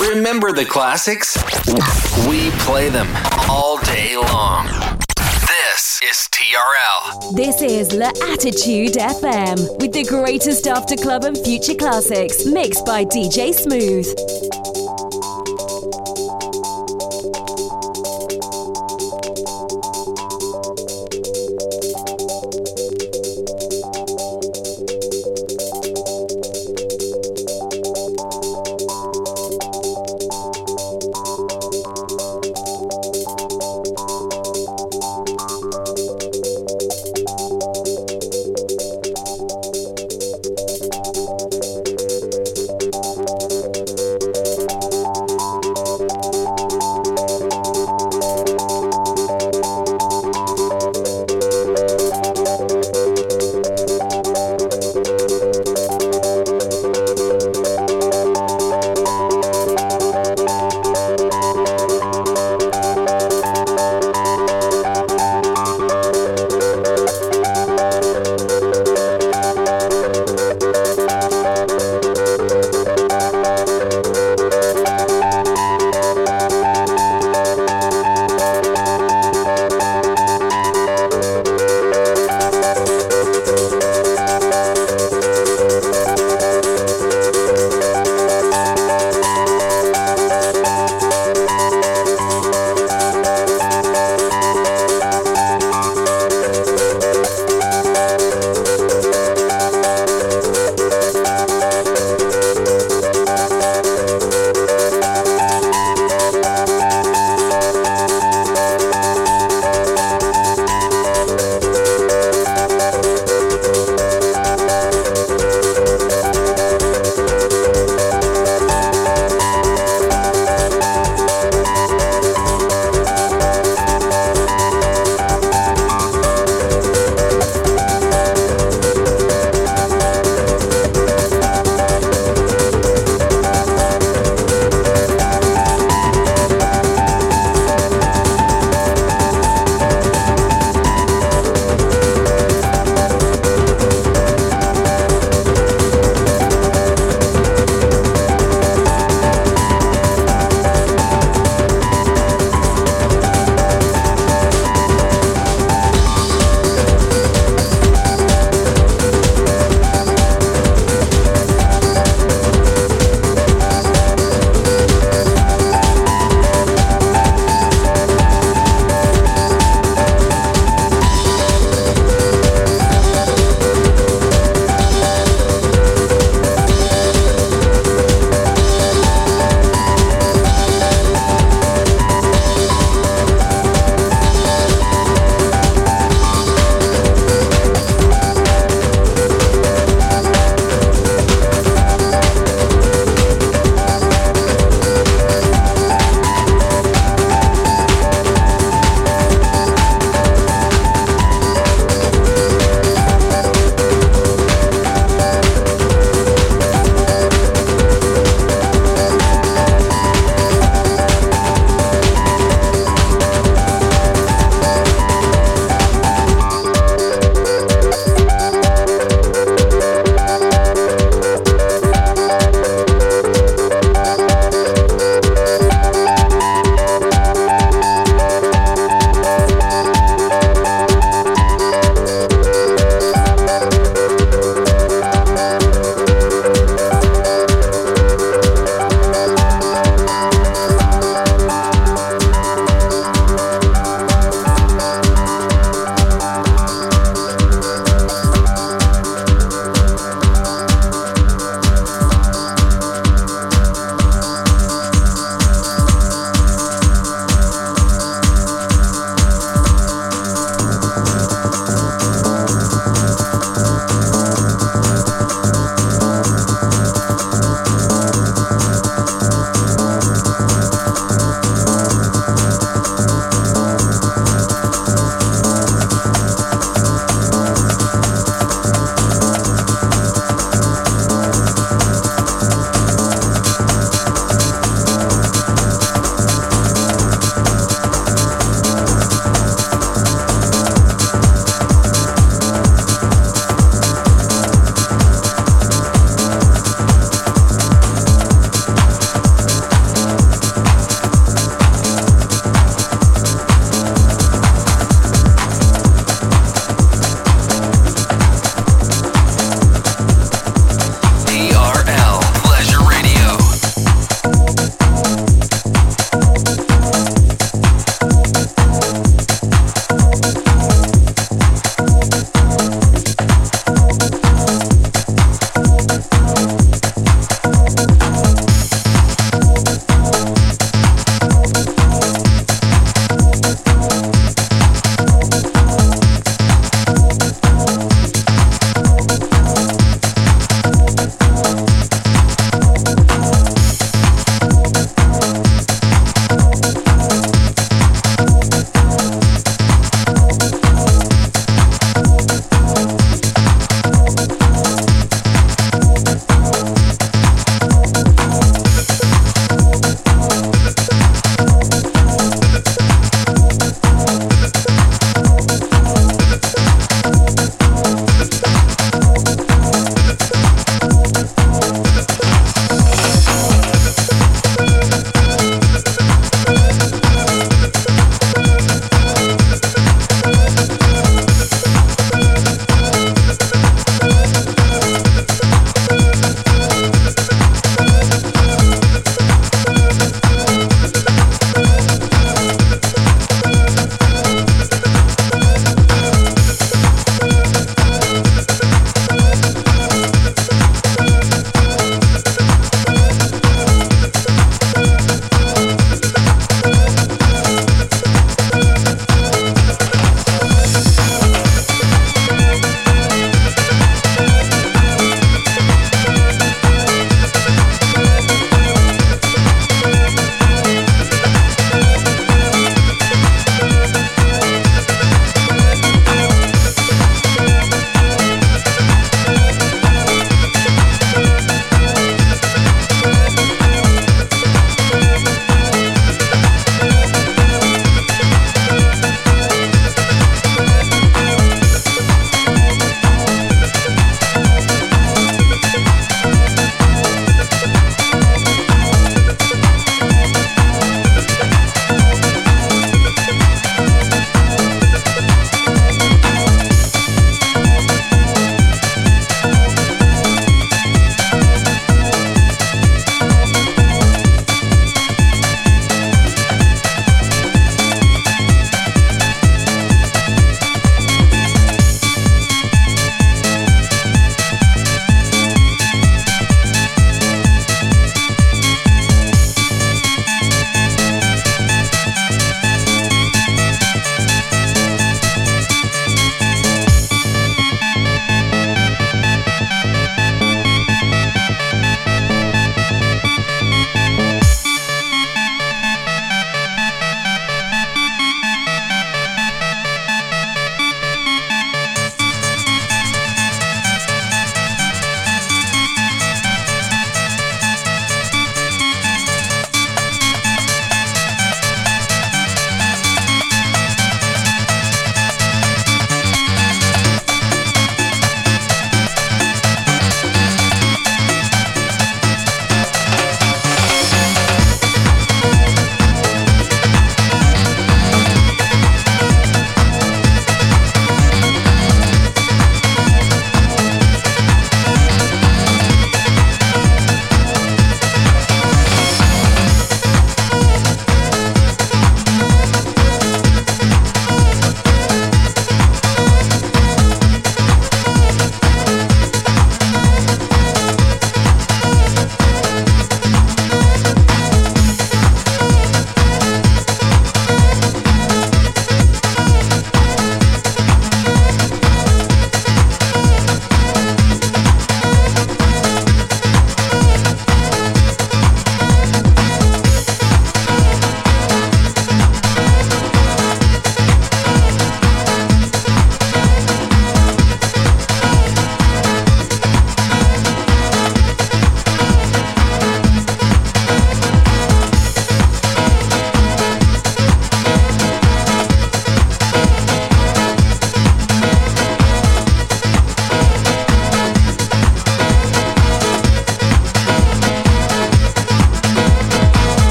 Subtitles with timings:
[0.00, 1.36] Remember the classics?
[2.26, 3.06] We play them
[3.50, 4.66] all day long.
[5.16, 7.36] This is TRL.
[7.36, 13.04] This is La Attitude FM with the greatest after club and future classics mixed by
[13.04, 14.79] DJ Smooth.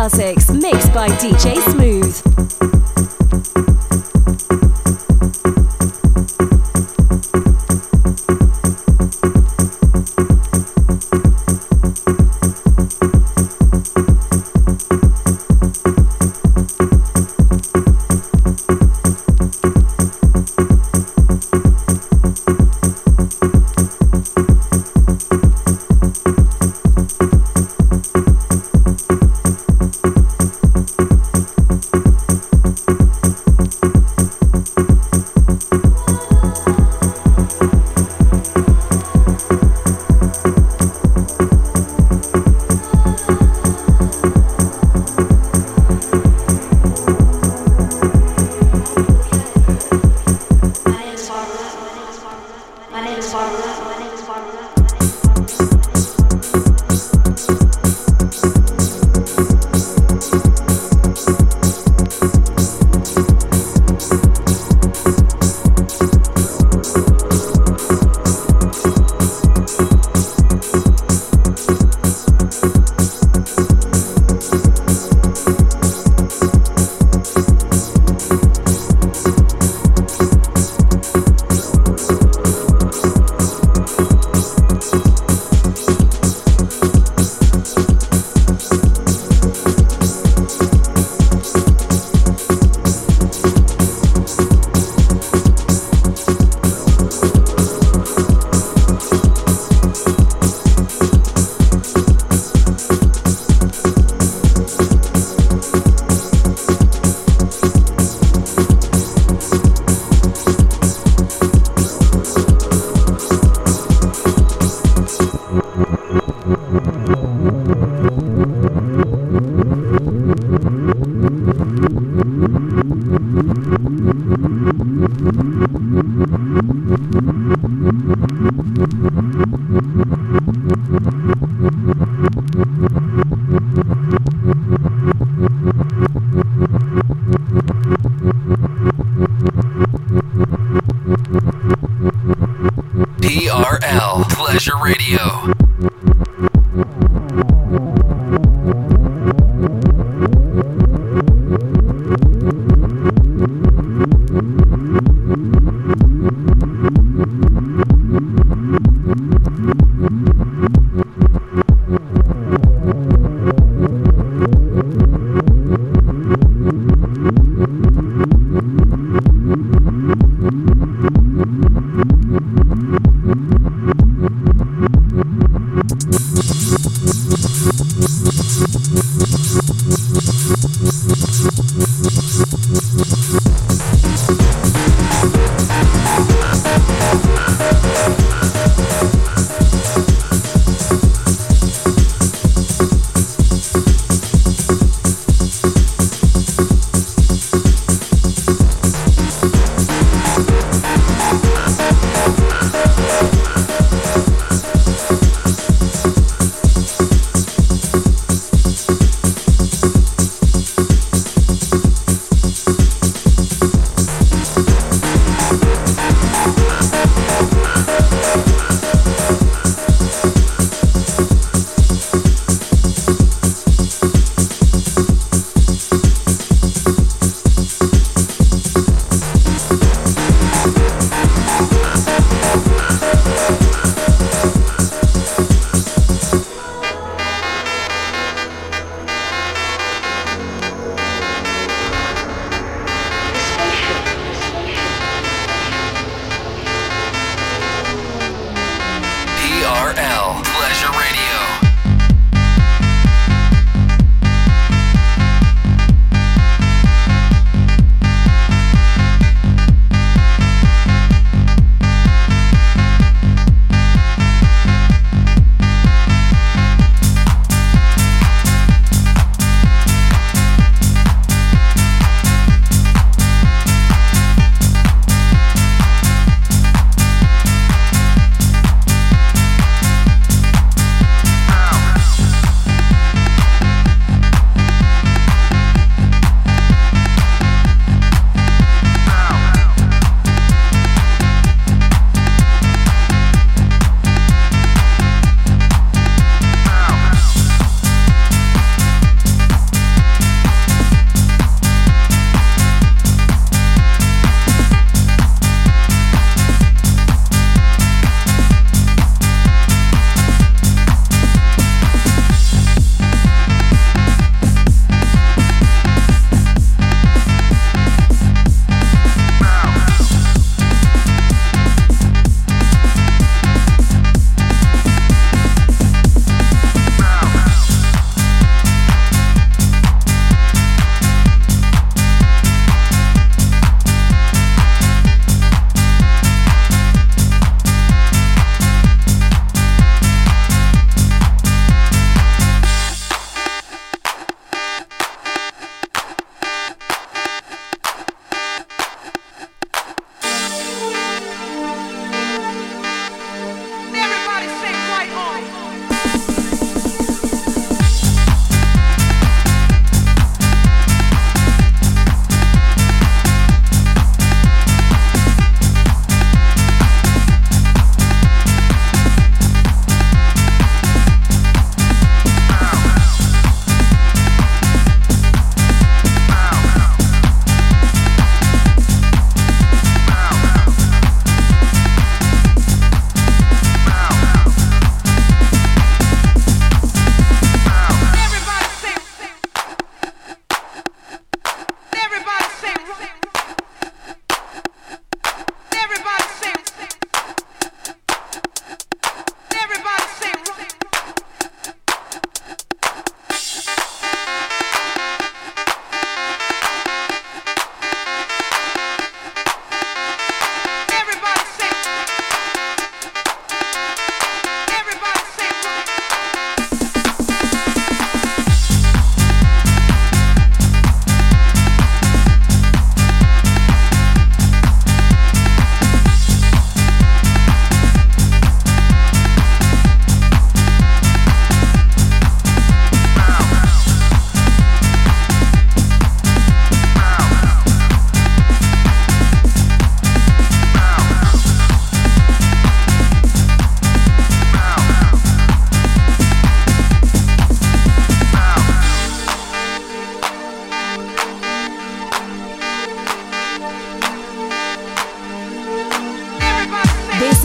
[0.00, 1.89] Classics mixed by DJ Smooth.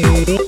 [0.00, 0.47] Hey.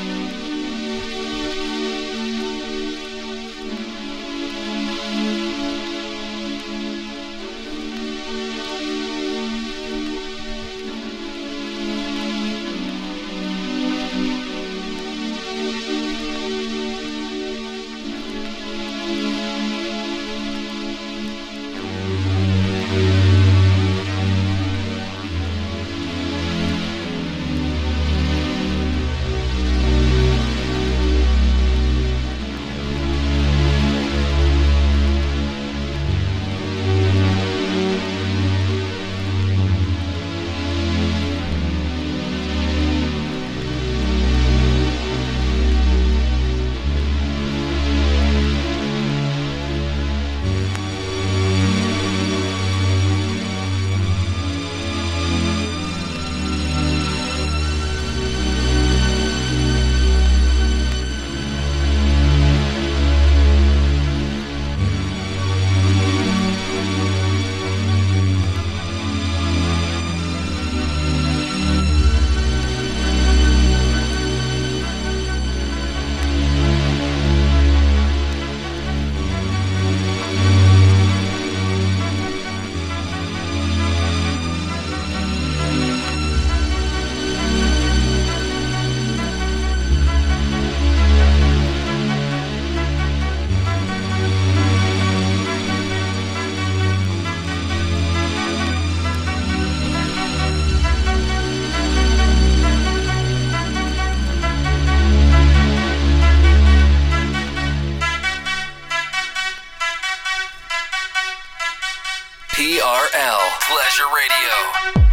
[113.01, 115.10] TRL Pleasure Radio.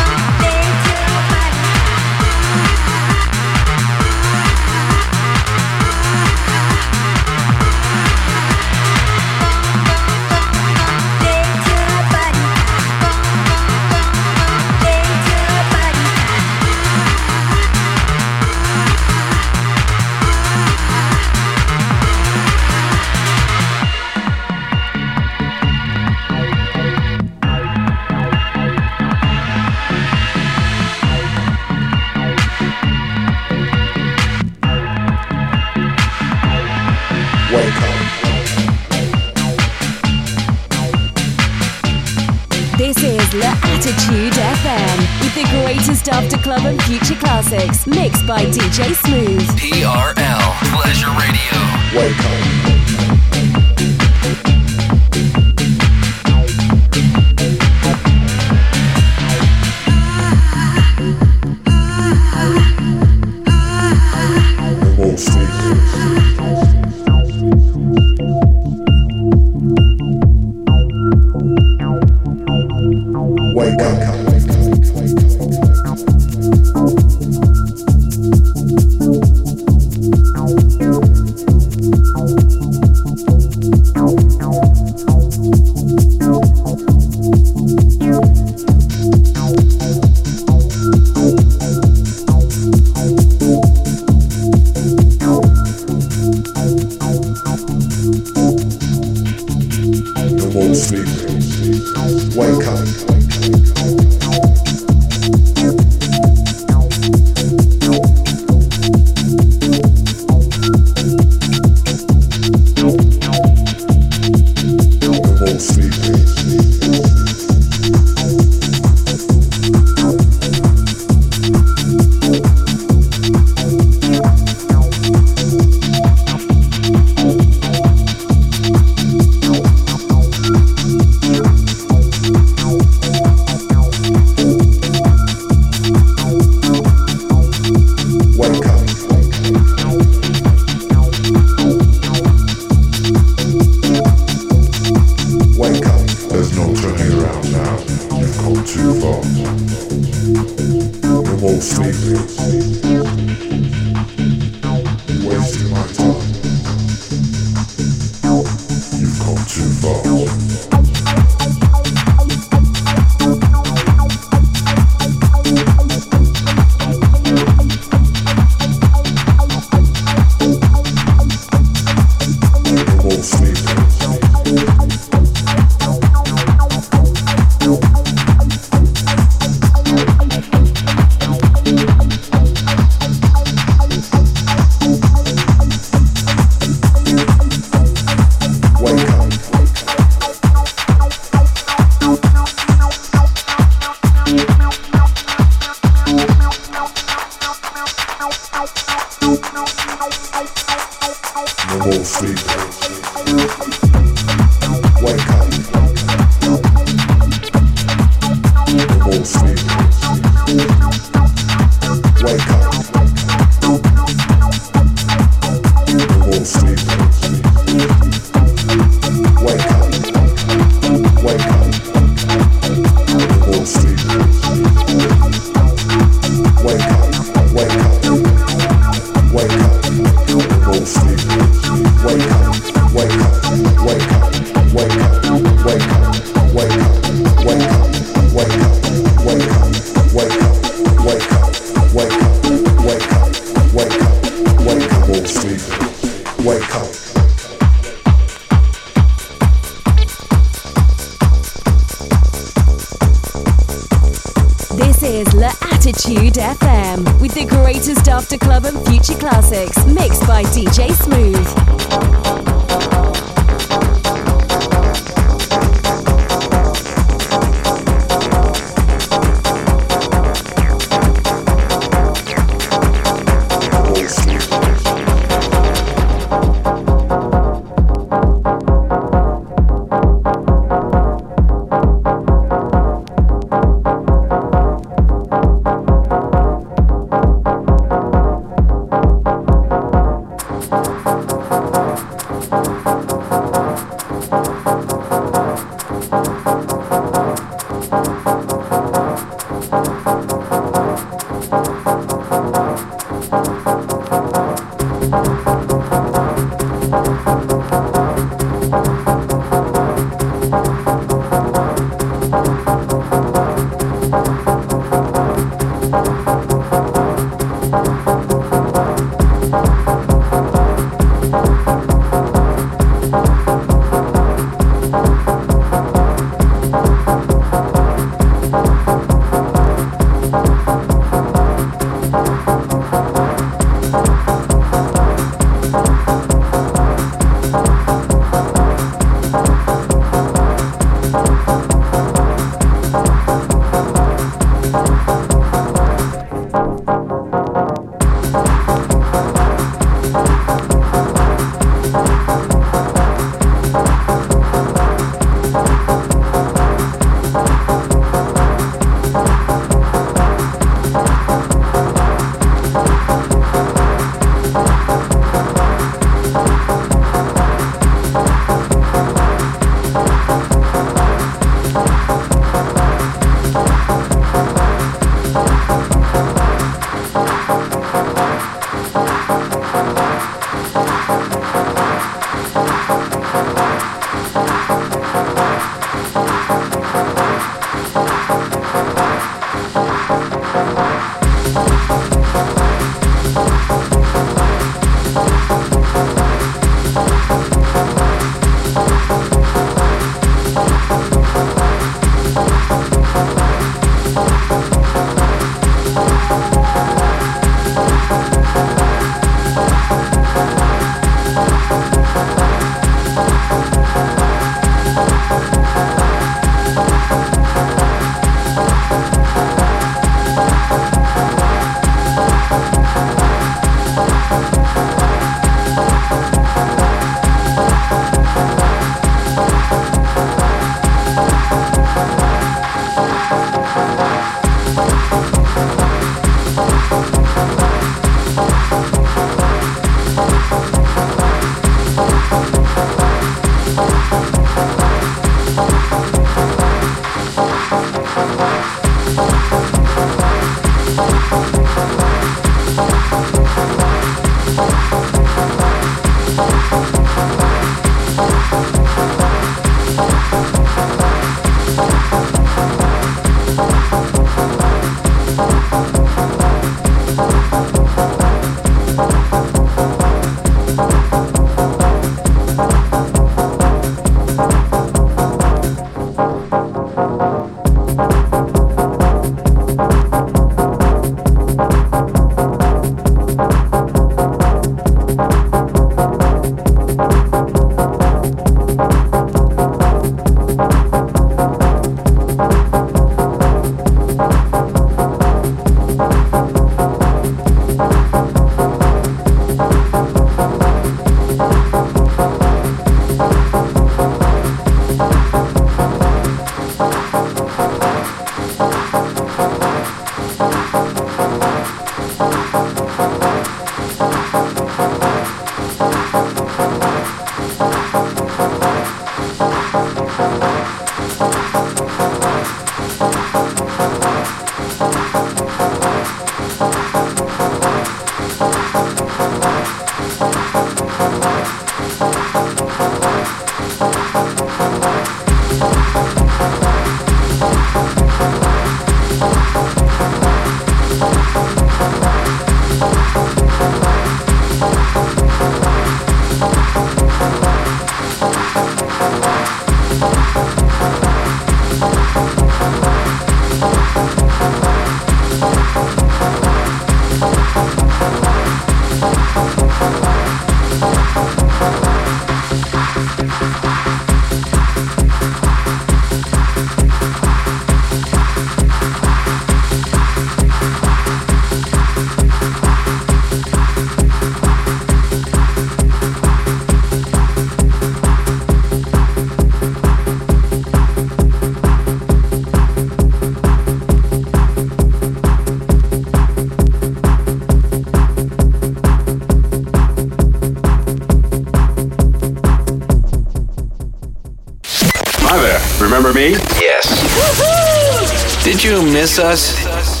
[599.16, 600.00] Miss us?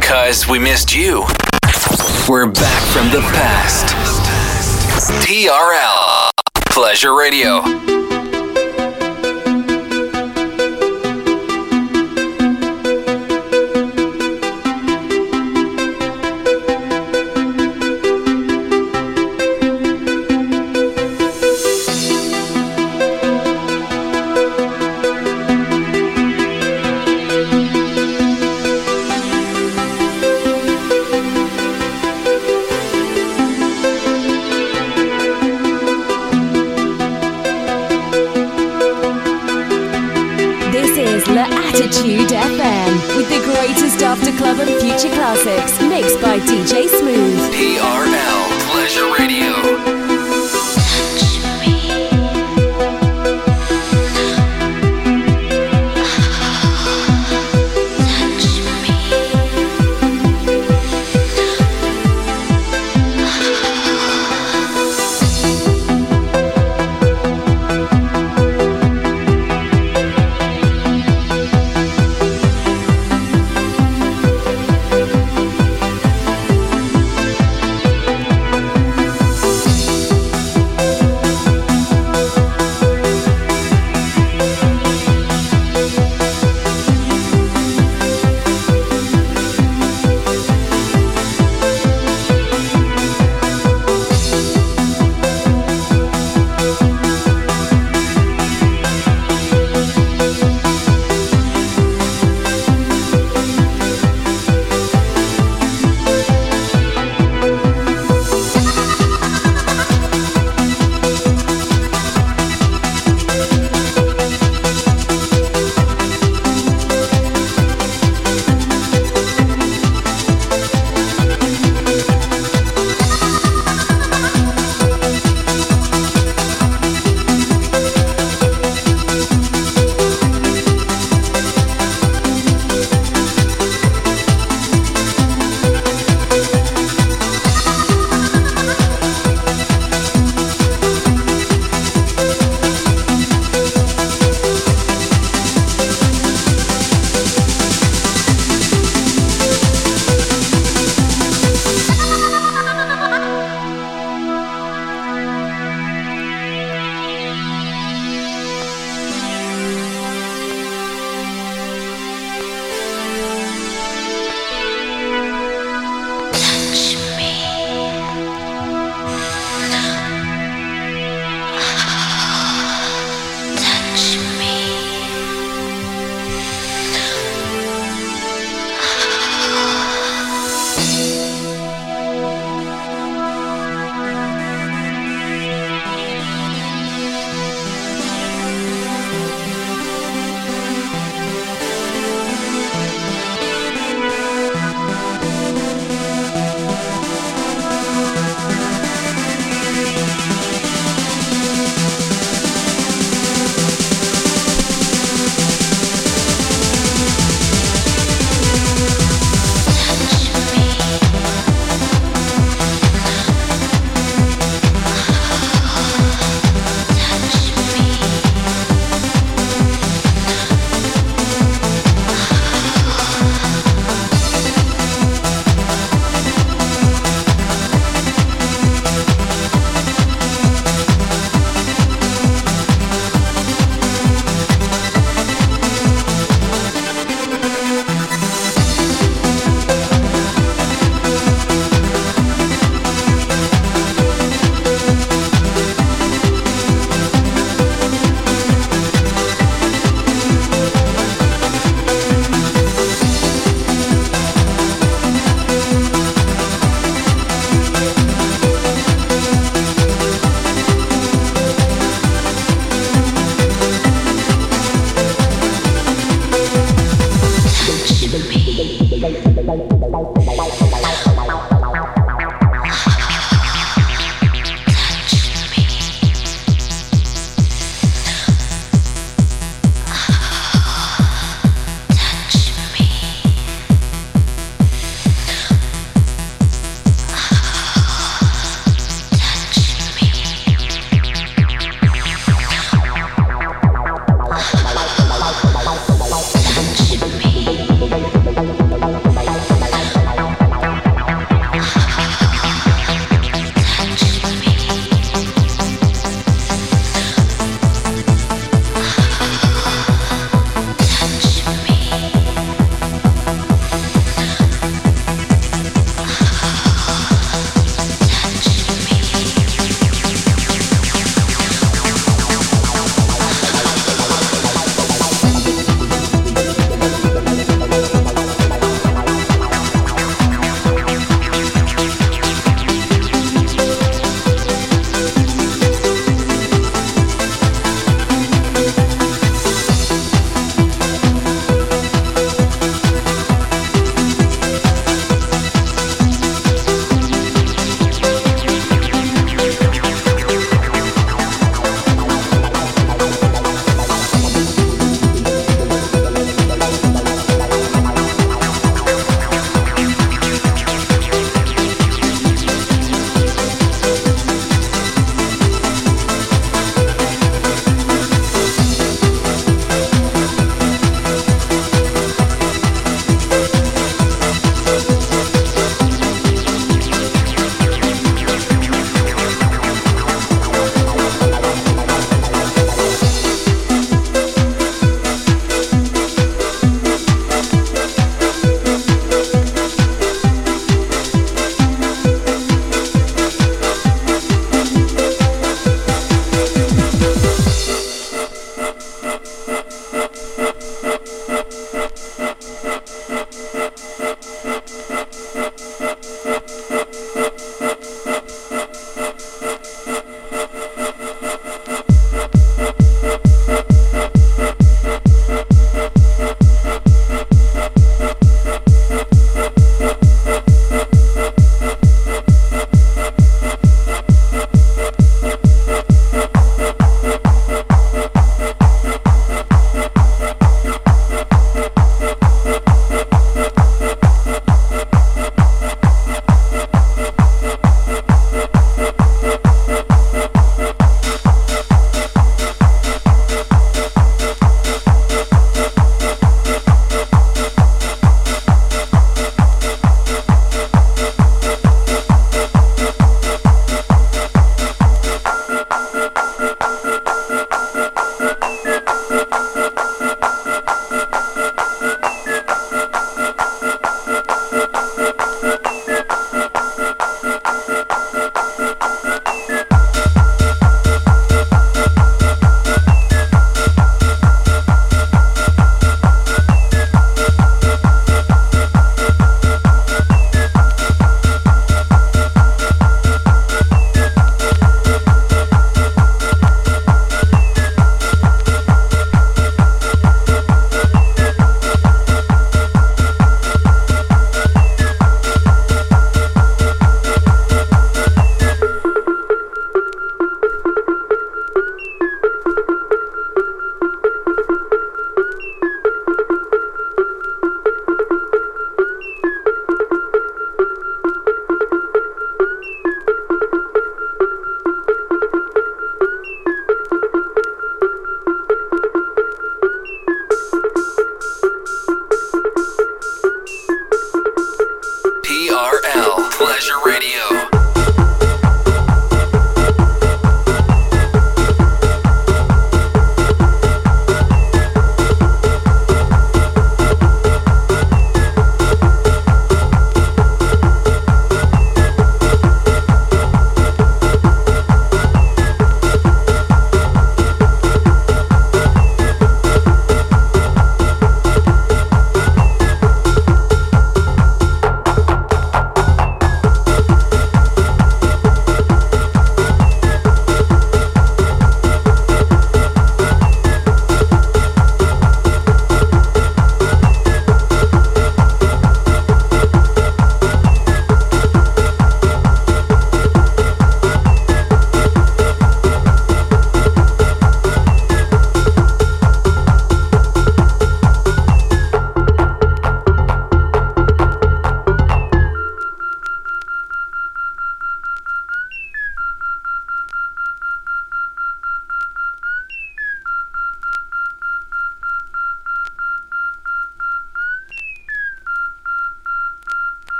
[0.00, 1.22] Cause we missed you.
[2.28, 3.94] We're back from the past.
[5.26, 6.30] TRL
[6.70, 7.91] Pleasure Radio.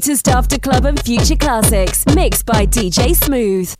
[0.00, 3.79] Greatest after club and future classics, mixed by DJ Smooth.